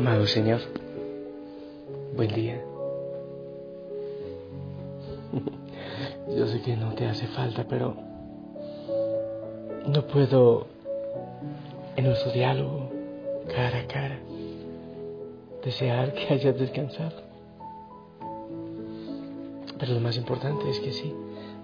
[0.00, 0.60] Amado Señor,
[2.16, 2.58] buen día.
[6.34, 7.94] Yo sé que no te hace falta, pero
[9.86, 10.68] no puedo
[11.96, 12.88] en nuestro diálogo
[13.54, 14.18] cara a cara
[15.62, 17.20] desear que hayas descansado.
[19.78, 21.14] Pero lo más importante es que sí,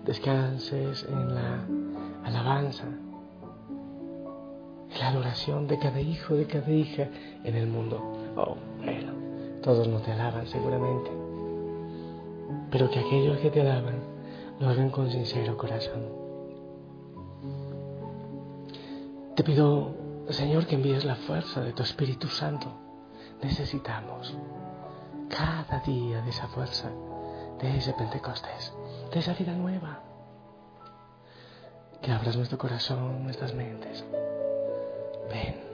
[0.05, 1.64] descanses en la
[2.23, 3.01] alabanza, en
[5.01, 7.09] la adoración de cada hijo, de cada hija
[7.42, 8.16] en el mundo.
[8.37, 9.12] Oh, bueno,
[9.62, 11.11] todos no te alaban seguramente,
[12.70, 13.98] pero que aquellos que te alaban
[14.61, 16.03] lo hagan con sincero corazón.
[19.34, 19.95] Te pido,
[20.31, 22.73] Señor, que envíes la fuerza de tu Espíritu Santo.
[23.42, 24.34] Necesitamos
[25.29, 26.91] cada día de esa fuerza,
[27.61, 28.73] de ese Pentecostés,
[29.12, 30.01] de esa vida nueva.
[32.01, 34.05] Que abras nuestro corazón, nuestras mentes.
[35.31, 35.66] Ven.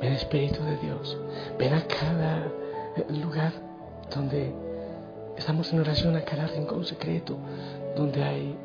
[0.00, 1.16] Ven Espíritu de Dios,
[1.58, 2.52] ven a cada
[3.08, 3.52] lugar
[4.14, 4.52] donde
[5.36, 7.38] estamos en oración, a cada rincón secreto,
[7.96, 8.56] donde hay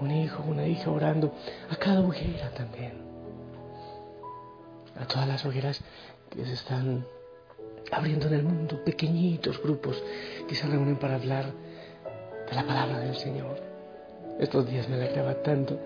[0.00, 1.32] un hijo, una hija orando,
[1.70, 2.92] a cada hoguera también,
[4.98, 5.80] a todas las hogueras
[6.30, 7.04] que se están
[7.92, 10.02] abriendo en el mundo, pequeñitos grupos
[10.48, 11.46] que se reúnen para hablar
[12.48, 13.60] de la palabra del Señor.
[14.38, 15.78] Estos días me alegraba tanto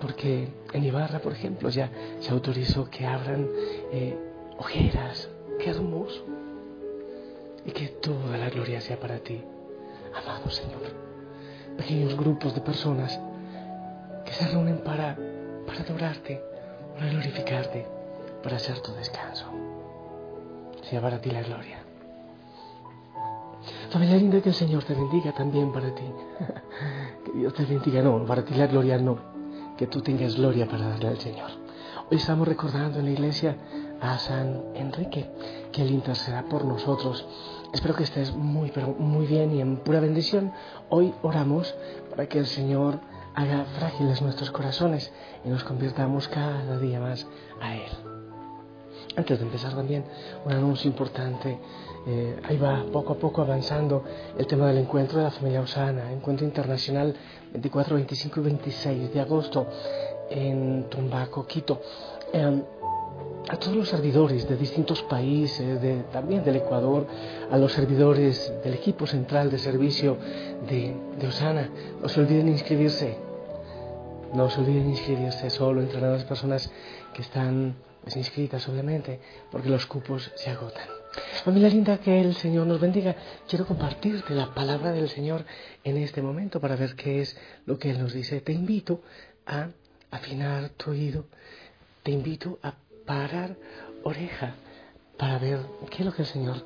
[0.00, 3.48] porque en Ibarra, por ejemplo, ya se autorizó que abran
[3.92, 4.16] eh,
[4.58, 5.28] ojeras.
[5.58, 6.24] Qué hermoso.
[7.64, 9.42] Y que toda la gloria sea para ti,
[10.14, 10.80] amado Señor.
[11.76, 13.18] Pequeños grupos de personas
[14.24, 15.16] que se reúnen para,
[15.66, 16.40] para adorarte,
[16.94, 17.86] para glorificarte,
[18.42, 19.46] para hacer tu descanso.
[20.82, 21.78] Sea para ti la gloria.
[23.90, 26.04] Familia linda, que el Señor te bendiga también para ti.
[27.24, 29.37] que Dios te bendiga, no, para ti la gloria no
[29.78, 31.50] que tú tengas gloria para darle al Señor.
[32.10, 33.56] Hoy estamos recordando en la iglesia
[34.00, 35.30] a San Enrique,
[35.72, 37.24] que Él interceda por nosotros.
[37.72, 40.52] Espero que estés muy, pero muy bien y en pura bendición.
[40.90, 41.74] Hoy oramos
[42.10, 42.98] para que el Señor
[43.34, 45.12] haga frágiles nuestros corazones
[45.44, 47.26] y nos convirtamos cada día más
[47.60, 48.07] a Él.
[49.16, 50.04] Antes de empezar también,
[50.44, 51.58] un anuncio importante.
[52.06, 54.04] Eh, ahí va poco a poco avanzando
[54.38, 57.14] el tema del encuentro de la familia Osana, encuentro internacional
[57.52, 59.66] 24, 25 y 26 de agosto
[60.30, 61.80] en Tumbaco, Quito.
[62.32, 62.62] Em,
[63.48, 67.06] a todos los servidores de distintos países, de, también del Ecuador,
[67.50, 70.18] a los servidores del equipo central de servicio
[70.68, 71.70] de, de Osana,
[72.00, 73.16] no se olviden inscribirse.
[74.34, 76.70] No se olviden inscribirse, solo entre las personas
[77.14, 79.20] que están pues, inscritas, obviamente,
[79.50, 80.88] porque los cupos se agotan.
[81.44, 83.16] Familia linda, que el Señor nos bendiga.
[83.48, 85.44] Quiero compartirte la palabra del Señor
[85.84, 87.36] en este momento para ver qué es
[87.66, 88.40] lo que Él nos dice.
[88.40, 89.02] Te invito
[89.46, 89.68] a
[90.10, 91.26] afinar tu oído,
[92.02, 93.56] te invito a parar
[94.04, 94.54] oreja
[95.16, 95.60] para ver
[95.90, 96.64] qué es lo que el Señor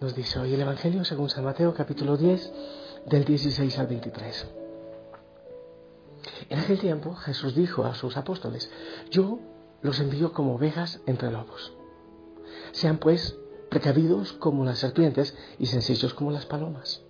[0.00, 0.54] nos dice hoy.
[0.54, 2.52] El Evangelio según San Mateo capítulo 10
[3.06, 4.46] del 16 al 23.
[6.50, 8.70] En aquel tiempo Jesús dijo a sus apóstoles,
[9.10, 9.38] yo
[9.84, 11.74] los envío como ovejas entre lobos.
[12.72, 13.36] Sean pues
[13.68, 17.02] precavidos como las serpientes y sencillos como las palomas.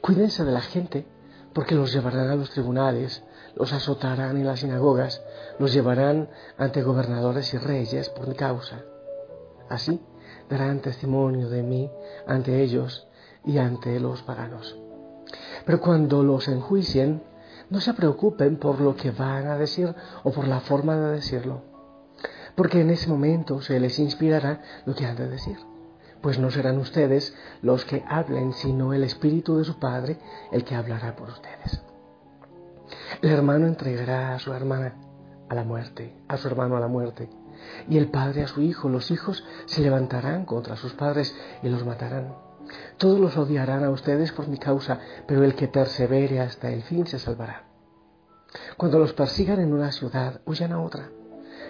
[0.00, 1.06] Cuídense de la gente,
[1.52, 3.22] porque los llevarán a los tribunales,
[3.54, 5.22] los azotarán en las sinagogas,
[5.58, 8.80] los llevarán ante gobernadores y reyes por mi causa.
[9.68, 10.00] Así
[10.48, 11.90] darán testimonio de mí
[12.26, 13.08] ante ellos
[13.44, 14.74] y ante los paganos.
[15.66, 17.22] Pero cuando los enjuicien,
[17.68, 19.94] no se preocupen por lo que van a decir
[20.24, 21.69] o por la forma de decirlo,
[22.60, 25.56] porque en ese momento se les inspirará lo que han de decir
[26.20, 30.18] pues no serán ustedes los que hablen, sino el Espíritu de su Padre
[30.52, 31.82] el que hablará por ustedes.
[33.22, 34.96] El hermano entregará a su hermana
[35.48, 37.30] a la muerte, a su hermano a la muerte,
[37.88, 38.90] y el padre a su hijo.
[38.90, 42.34] Los hijos se levantarán contra sus padres y los matarán.
[42.98, 47.06] Todos los odiarán a ustedes por mi causa, pero el que persevere hasta el fin
[47.06, 47.64] se salvará.
[48.76, 51.08] Cuando los persigan en una ciudad, huyan a otra.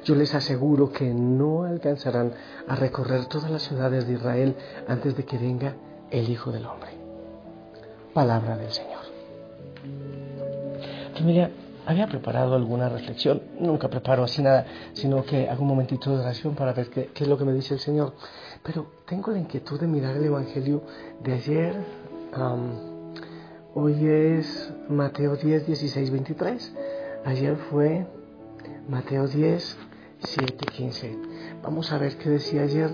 [0.05, 2.33] Yo les aseguro que no alcanzarán
[2.67, 4.57] a recorrer todas las ciudades de Israel
[4.89, 5.75] antes de que venga
[6.11, 6.91] el Hijo del Hombre.
[8.15, 9.01] Palabra del Señor.
[11.15, 11.51] Familia,
[11.87, 16.55] había preparado alguna reflexión, nunca preparo así nada, sino que hago un momentito de oración
[16.55, 18.15] para ver qué, es lo que me dice el Señor.
[18.63, 20.83] Pero tengo la inquietud de mirar el Evangelio
[21.23, 21.75] de ayer.
[23.75, 26.75] hoy es Mateo 10, 16, 23.
[27.25, 28.07] Ayer fue
[28.89, 29.77] Mateo 10,
[30.23, 31.19] 7, 15.
[31.63, 32.91] Vamos a ver qué decía ayer.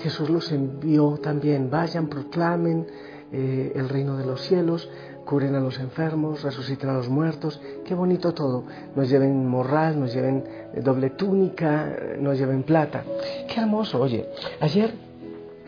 [0.00, 1.70] Jesús los envió también.
[1.70, 2.86] Vayan, proclamen
[3.32, 4.88] eh, el reino de los cielos,
[5.24, 7.60] curen a los enfermos, resuciten a los muertos.
[7.84, 8.64] Qué bonito todo.
[8.94, 10.44] Nos lleven morral, nos lleven
[10.74, 13.04] eh, doble túnica, nos lleven plata.
[13.48, 14.00] Qué hermoso.
[14.00, 14.28] Oye,
[14.60, 14.94] ayer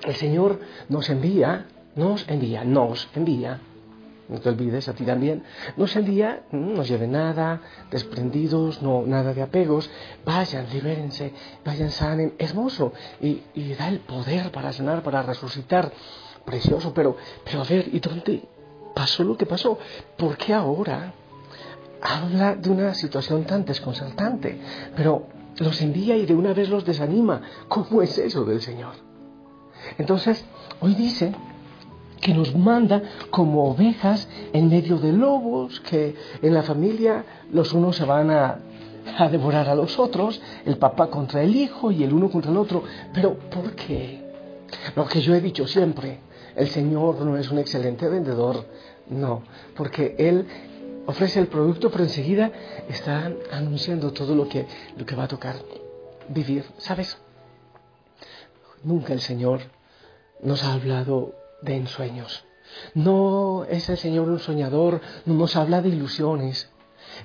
[0.04, 1.66] el Señor nos envía,
[1.96, 3.60] nos envía, nos envía
[4.28, 5.42] no te olvides, a ti también,
[5.76, 7.60] nos envía, no lleve nada,
[7.90, 9.90] desprendidos, no, nada de apegos,
[10.24, 11.32] vayan, libérense,
[11.64, 15.92] vayan, sanen, hermoso, y, y da el poder para sanar, para resucitar,
[16.44, 18.42] precioso, pero, pero a ver, ¿y dónde
[18.94, 19.78] pasó lo que pasó?
[20.16, 21.12] ¿Por qué ahora
[22.00, 24.58] habla de una situación tan desconcertante?
[24.96, 25.26] Pero
[25.58, 27.42] los envía y de una vez los desanima.
[27.68, 28.94] ¿Cómo es eso del Señor?
[29.98, 30.44] Entonces,
[30.80, 31.34] hoy dice
[32.20, 37.96] que nos manda como ovejas en medio de lobos, que en la familia los unos
[37.96, 38.58] se van a,
[39.30, 42.82] devorar a los otros, el papá contra el hijo y el uno contra el otro.
[43.14, 44.22] Pero ¿por qué?
[44.94, 46.20] Lo que yo he dicho siempre,
[46.54, 48.66] el Señor no es un excelente vendedor,
[49.08, 49.42] no,
[49.74, 50.46] porque Él
[51.06, 52.52] ofrece el producto, pero enseguida
[52.88, 54.66] está anunciando todo lo que,
[54.96, 55.56] lo que va a tocar
[56.28, 56.64] vivir.
[56.76, 57.16] ¿Sabes?
[58.82, 59.60] Nunca el Señor
[60.42, 62.44] nos ha hablado de ensueños.
[62.94, 66.70] No es el Señor un soñador, no nos habla de ilusiones.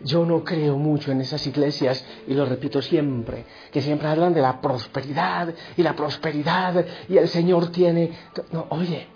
[0.03, 4.41] Yo no creo mucho en esas iglesias, y lo repito siempre, que siempre hablan de
[4.41, 8.11] la prosperidad y la prosperidad, y el Señor tiene...
[8.51, 9.07] No, oye,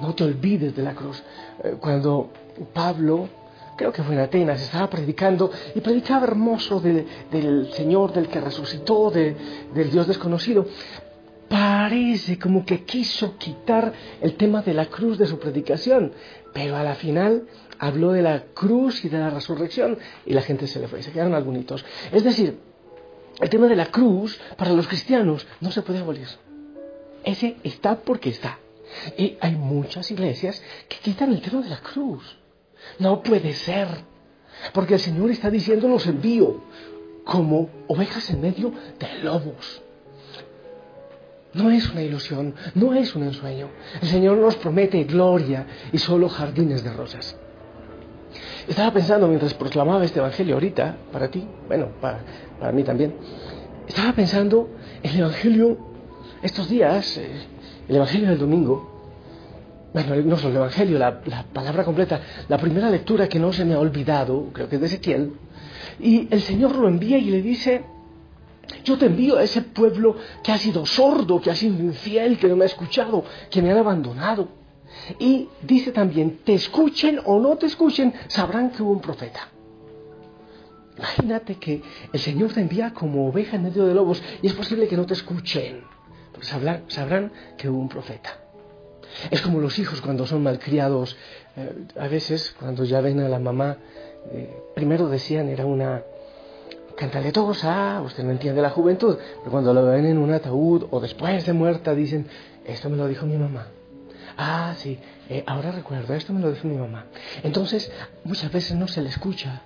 [0.00, 1.22] no te olvides de la cruz.
[1.62, 2.30] Eh, cuando
[2.72, 3.28] Pablo,
[3.76, 9.10] creo que fue en Atenas, estaba predicando, y predicaba hermoso del Señor, del que resucitó,
[9.10, 10.66] del Dios desconocido,
[11.48, 16.12] parece como que quiso quitar el tema de la cruz de su predicación,
[16.52, 17.46] pero a la final
[17.78, 21.12] habló de la cruz y de la resurrección y la gente se le fue, se
[21.12, 21.84] quedaron algunos.
[22.12, 22.58] Es decir,
[23.40, 26.28] el tema de la cruz para los cristianos no se puede abolir.
[27.24, 28.58] Ese está porque está.
[29.16, 32.38] Y hay muchas iglesias que quitan el tema de la cruz.
[32.98, 33.88] No puede ser.
[34.72, 36.62] Porque el Señor está diciendo los envío
[37.24, 39.82] como ovejas en medio de lobos.
[41.54, 43.68] No es una ilusión, no es un ensueño.
[44.02, 47.36] El Señor nos promete gloria y solo jardines de rosas.
[48.66, 53.14] Estaba pensando mientras proclamaba este Evangelio ahorita, para ti, bueno, para, mí también,
[53.86, 54.68] estaba pensando
[55.02, 55.78] en el Evangelio
[56.42, 57.30] estos días, eh,
[57.88, 58.90] el Evangelio del domingo,
[59.92, 63.64] bueno, no solo el Evangelio, la, la, palabra completa, la primera lectura que no se
[63.64, 65.32] me ha olvidado, creo que es de Ezequiel,
[66.00, 67.84] y el Señor lo envía y le dice,
[68.84, 72.48] yo te envío a ese pueblo que ha sido sordo, que ha sido infiel, que
[72.48, 74.48] no me ha escuchado, que me han abandonado.
[75.18, 79.48] Y dice también, te escuchen o no te escuchen, sabrán que hubo un profeta.
[80.96, 81.82] Imagínate que
[82.12, 85.06] el Señor te envía como oveja en medio de lobos y es posible que no
[85.06, 85.82] te escuchen,
[86.32, 86.44] pero
[86.88, 88.38] sabrán, que hubo un profeta.
[89.30, 91.16] Es como los hijos cuando son malcriados.
[91.56, 93.76] Eh, a veces, cuando ya ven a la mamá,
[94.32, 96.02] eh, primero decían era una,
[96.96, 101.44] cantaletosa, usted no entiende la juventud, pero cuando lo ven en un ataúd o después
[101.46, 102.26] de muerta dicen,
[102.64, 103.66] esto me lo dijo mi mamá.
[104.36, 104.98] Ah, sí,
[105.28, 107.06] eh, ahora recuerdo, esto me lo dijo mi mamá.
[107.42, 107.90] Entonces,
[108.24, 109.62] muchas veces no se le escucha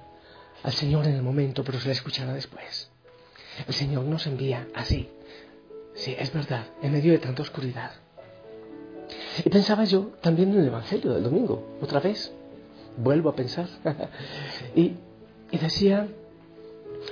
[0.62, 2.90] al Señor en el momento, pero se le escuchará después.
[3.66, 5.08] El Señor nos envía así.
[5.94, 7.92] Sí, es verdad, en medio de tanta oscuridad.
[9.44, 12.32] Y pensaba yo también en el Evangelio del domingo, otra vez.
[12.96, 13.68] Vuelvo a pensar.
[14.74, 14.96] y,
[15.50, 16.08] y decía,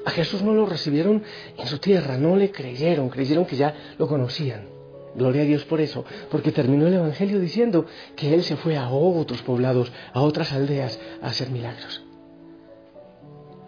[0.04, 1.22] a Jesús no lo recibieron
[1.56, 4.68] en su tierra, no le creyeron, creyeron que ya lo conocían.
[5.14, 8.90] Gloria a Dios por eso, porque terminó el Evangelio diciendo que Él se fue a
[8.90, 12.02] otros poblados, a otras aldeas, a hacer milagros.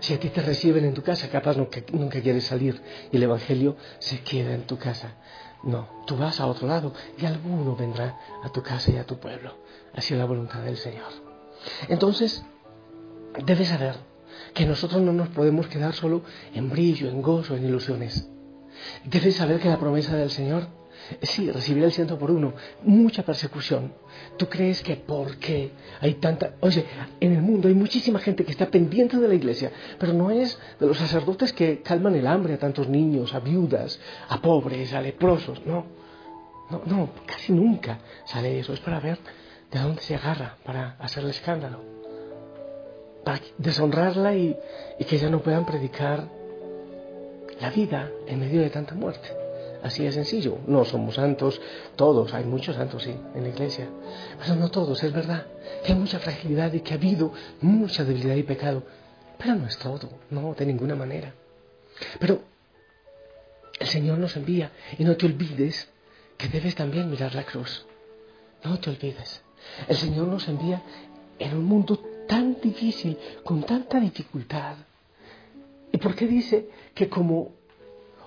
[0.00, 3.22] Si a ti te reciben en tu casa, capaz nunca, nunca quieres salir y el
[3.22, 5.16] Evangelio se queda en tu casa.
[5.64, 9.18] No, tú vas a otro lado y alguno vendrá a tu casa y a tu
[9.18, 9.56] pueblo.
[9.94, 11.08] Así es la voluntad del Señor.
[11.88, 12.44] Entonces,
[13.44, 13.96] debes saber
[14.54, 16.22] que nosotros no nos podemos quedar solo
[16.54, 18.28] en brillo, en gozo, en ilusiones.
[19.04, 20.68] Debes saber que la promesa del Señor
[21.22, 23.94] Sí, recibir el ciento por uno, mucha persecución.
[24.36, 26.54] ¿Tú crees que por qué hay tanta...
[26.60, 26.84] Oye,
[27.20, 30.58] en el mundo hay muchísima gente que está pendiente de la iglesia, pero no es
[30.78, 35.00] de los sacerdotes que calman el hambre a tantos niños, a viudas, a pobres, a
[35.00, 35.86] leprosos, no.
[36.70, 38.74] No, no, casi nunca sale eso.
[38.74, 39.18] Es para ver
[39.70, 41.82] de dónde se agarra, para hacer el escándalo,
[43.28, 44.56] para deshonrarla y,
[45.06, 46.26] que ya no puedan predicar
[47.60, 49.28] la vida en medio de tanta muerte.
[49.82, 50.56] Así de sencillo.
[50.66, 51.60] No somos santos
[51.94, 53.86] todos, hay muchos santos, sí, en la iglesia.
[54.40, 55.44] Pero no todos, es verdad.
[55.86, 58.82] Hay mucha fragilidad y que ha habido mucha debilidad y pecado.
[59.36, 61.34] Pero no es todo, no, de ninguna manera.
[62.18, 62.40] Pero
[63.78, 65.90] el Señor nos envía y no te olvides
[66.38, 67.84] que debes también mirar la cruz.
[68.64, 69.42] No te olvides.
[69.86, 70.80] El Señor nos envía
[71.38, 74.76] en un mundo tan difícil, con tanta dificultad.
[75.90, 77.58] ¿Y por qué dice que como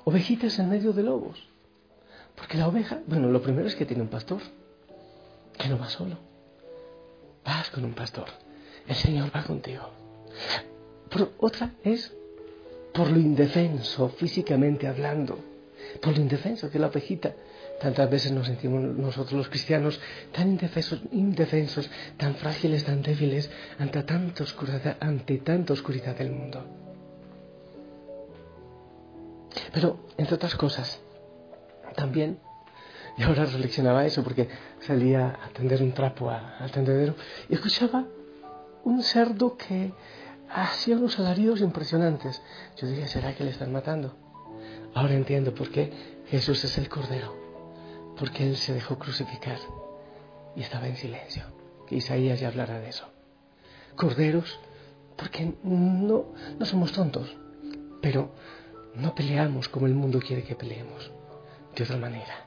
[0.06, 1.48] ovejitas en medio de lobos.
[2.36, 4.42] Porque la oveja, bueno, lo primero es que tiene un pastor,
[5.58, 6.18] que no va solo.
[7.46, 8.28] Vas con un pastor.
[8.88, 9.90] El Señor va contigo.
[11.10, 12.14] Por otra es
[12.94, 15.38] por lo indefenso, físicamente hablando.
[16.02, 17.34] Por lo indefenso que la ovejita.
[17.82, 20.00] Tantas veces nos sentimos nosotros los cristianos
[20.32, 20.60] tan
[21.12, 26.64] indefensos, tan frágiles, tan débiles ante tanta oscuridad, ante tanta oscuridad del mundo.
[29.74, 31.02] Pero, entre otras cosas,
[31.96, 32.38] también,
[33.18, 34.48] y ahora reflexionaba eso porque
[34.82, 37.16] salía a tender un trapo al tendedero
[37.50, 38.06] y escuchaba
[38.84, 39.92] un cerdo que
[40.54, 42.44] hacía unos alaridos impresionantes.
[42.78, 44.16] Yo dije, ¿será que le están matando?
[44.94, 47.41] Ahora entiendo por qué Jesús es el Cordero,
[48.22, 49.58] porque Él se dejó crucificar
[50.56, 51.44] y estaba en silencio.
[51.90, 53.10] Isaías ya hablará de eso.
[53.96, 54.60] Corderos,
[55.18, 56.26] porque no,
[56.60, 57.36] no somos tontos,
[58.00, 58.32] pero
[58.94, 61.10] no peleamos como el mundo quiere que peleemos,
[61.76, 62.46] de otra manera,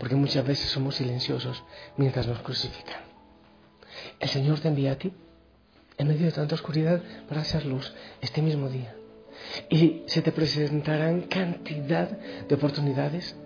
[0.00, 1.62] porque muchas veces somos silenciosos
[1.96, 3.02] mientras nos crucifican.
[4.18, 5.12] El Señor te envía a ti
[5.96, 8.96] en medio de tanta oscuridad para hacer luz este mismo día.
[9.70, 13.36] Y se te presentarán cantidad de oportunidades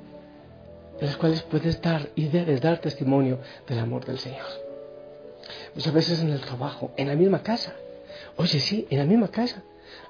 [1.02, 4.46] en las cuales puedes dar y debes dar testimonio del amor del Señor.
[5.74, 7.74] Muchas veces en el trabajo, en la misma casa.
[8.36, 9.64] Oye, sí, en la misma casa.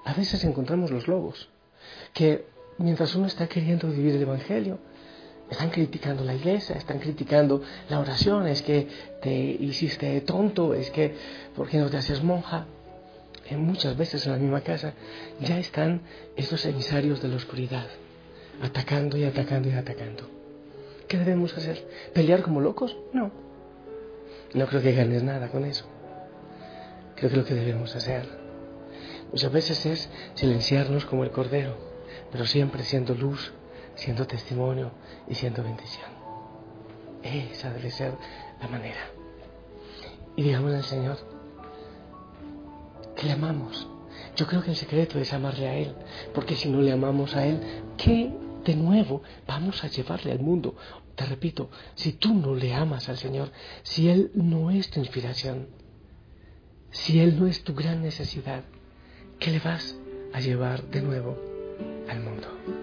[0.05, 1.49] A veces encontramos los lobos
[2.13, 2.45] que
[2.77, 4.81] mientras uno está queriendo vivir el Evangelio,
[5.49, 8.87] están criticando la iglesia, están criticando la oración, es que
[9.23, 11.15] te hiciste tonto, es que,
[11.57, 12.67] ¿por qué no te haces monja?
[13.49, 14.93] En muchas veces en la misma casa
[15.41, 16.03] ya están
[16.37, 17.87] estos emisarios de la oscuridad,
[18.61, 20.42] atacando y atacando y atacando.
[21.13, 21.87] ¿Qué debemos hacer?
[22.15, 22.97] ¿Pelear como locos?
[23.13, 23.31] No.
[24.55, 25.85] No creo que ganes nada con eso.
[27.17, 28.27] Creo que lo que debemos hacer
[29.31, 31.77] muchas veces es silenciarnos como el cordero
[32.31, 33.53] pero siempre siendo luz,
[33.95, 34.93] siendo testimonio
[35.29, 36.11] y siendo bendición.
[37.23, 38.15] Esa debe ser
[38.59, 39.11] la manera.
[40.35, 41.19] Y digamos al Señor
[43.15, 43.87] que le amamos.
[44.35, 45.95] Yo creo que el secreto es amarle a Él,
[46.33, 47.61] porque si no le amamos a Él,
[47.99, 48.33] ¿qué
[48.65, 50.75] de nuevo vamos a llevarle al mundo?
[51.15, 53.53] Te repito, si tú no le amas al Señor,
[53.83, 55.69] si Él no es tu inspiración,
[56.91, 58.65] si Él no es tu gran necesidad,
[59.39, 59.97] ¿qué le vas
[60.33, 61.37] a llevar de nuevo
[62.09, 62.82] al mundo.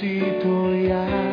[0.00, 0.20] si
[0.88, 1.23] ya.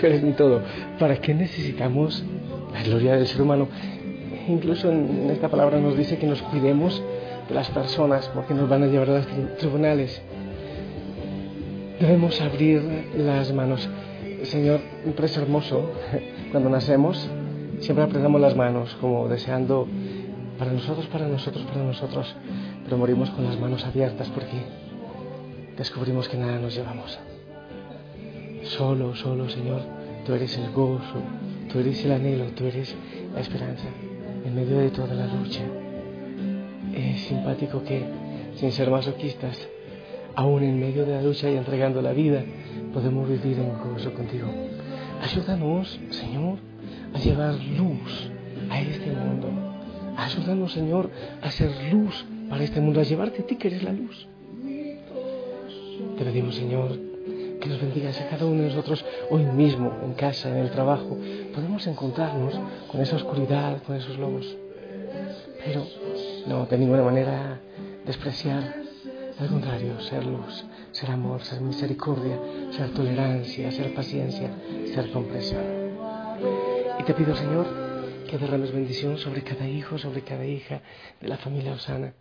[0.00, 0.62] Tú todo.
[0.98, 2.24] ¿Para qué necesitamos
[2.72, 3.68] la gloria del ser humano?
[4.48, 7.02] Incluso en esta palabra nos dice que nos cuidemos
[7.48, 10.20] de las personas porque nos van a llevar a los tri- tribunales.
[12.00, 12.82] Debemos abrir
[13.16, 13.88] las manos.
[14.44, 14.80] Señor,
[15.16, 15.90] precio hermoso.
[16.50, 17.28] Cuando nacemos,
[17.80, 19.86] siempre apretamos las manos como deseando
[20.58, 22.34] para nosotros, para nosotros, para nosotros.
[22.84, 24.62] Pero morimos con las manos abiertas porque
[25.76, 27.18] descubrimos que nada nos llevamos.
[28.62, 29.80] Solo, solo, Señor,
[30.24, 31.22] tú eres el gozo,
[31.72, 32.94] tú eres el anhelo, tú eres
[33.34, 33.86] la esperanza
[34.44, 35.62] en medio de toda la lucha.
[36.94, 38.04] Es simpático que,
[38.56, 39.68] sin ser masoquistas,
[40.34, 42.42] aún en medio de la lucha y entregando la vida,
[42.92, 44.48] podemos vivir en gozo contigo.
[45.22, 46.58] Ayúdanos, Señor,
[47.14, 48.30] a llevar luz
[48.68, 49.48] a este mundo.
[50.16, 51.10] Ayúdanos, Señor,
[51.42, 54.28] a ser luz para este mundo, a llevarte a ti que eres la luz.
[56.18, 57.09] Te pedimos, Señor,
[57.60, 61.16] que nos bendigas a cada uno de nosotros hoy mismo, en casa, en el trabajo.
[61.54, 64.56] Podemos encontrarnos con esa oscuridad, con esos lobos.
[65.64, 65.86] Pero
[66.46, 67.60] no de ninguna manera
[68.04, 68.80] despreciar.
[69.38, 72.38] Al contrario, ser luz, ser amor, ser misericordia,
[72.72, 74.50] ser tolerancia, ser paciencia,
[74.92, 75.62] ser comprensión.
[76.98, 77.66] Y te pido, Señor,
[78.28, 80.82] que derrames bendición sobre cada hijo, sobre cada hija
[81.22, 82.12] de la familia Osana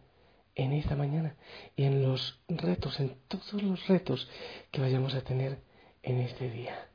[0.59, 1.35] en esta mañana
[1.77, 4.27] y en los retos, en todos los retos
[4.71, 5.59] que vayamos a tener
[6.03, 6.87] en este día.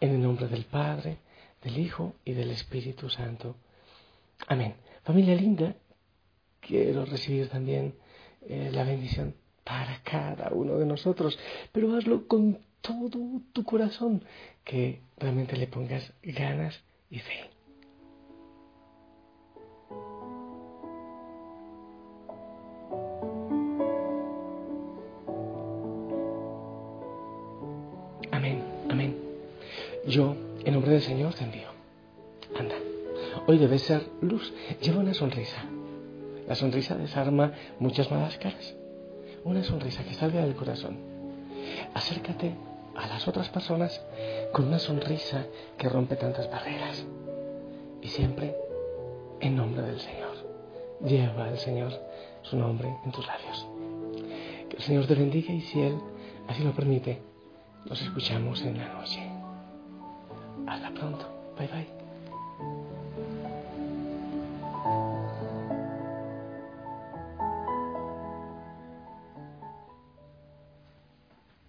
[0.00, 1.18] En el nombre del Padre,
[1.62, 3.56] del Hijo y del Espíritu Santo.
[4.46, 4.76] Amén.
[5.02, 5.74] Familia linda,
[6.60, 7.96] quiero recibir también
[8.42, 11.36] eh, la bendición para cada uno de nosotros,
[11.72, 13.18] pero hazlo con todo
[13.52, 14.24] tu corazón,
[14.62, 16.80] que realmente le pongas ganas
[17.10, 17.53] y fe.
[30.14, 31.66] Yo, en nombre del Señor, te envío.
[32.56, 32.76] Anda,
[33.48, 34.54] hoy debes ser luz.
[34.80, 35.64] Lleva una sonrisa.
[36.46, 38.76] La sonrisa desarma muchas malas caras.
[39.42, 40.98] Una sonrisa que salga del corazón.
[41.94, 42.54] Acércate
[42.94, 44.00] a las otras personas
[44.52, 45.46] con una sonrisa
[45.76, 47.04] que rompe tantas barreras.
[48.00, 48.54] Y siempre
[49.40, 50.36] en nombre del Señor.
[51.04, 51.92] Lleva al Señor
[52.42, 53.66] su nombre en tus labios.
[54.70, 55.98] Que el Señor te bendiga y si Él
[56.46, 57.20] así lo permite,
[57.86, 59.33] nos escuchamos en la noche.
[60.66, 61.26] Hasta pronto.
[61.58, 62.03] Bye bye.